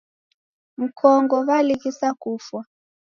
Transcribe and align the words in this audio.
Mkongo 0.81 1.35
w'alighisa 1.47 2.07
kufwa 2.21 2.61